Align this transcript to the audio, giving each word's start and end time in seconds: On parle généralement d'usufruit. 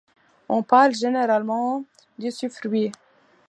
On 0.49 0.63
parle 0.63 0.95
généralement 0.95 1.85
d'usufruit. 2.17 2.91